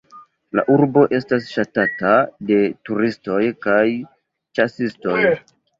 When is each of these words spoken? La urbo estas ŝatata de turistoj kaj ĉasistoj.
La 0.59 0.63
urbo 0.75 1.03
estas 1.17 1.51
ŝatata 1.57 2.15
de 2.49 2.59
turistoj 2.91 3.41
kaj 3.69 3.87
ĉasistoj. 4.59 5.25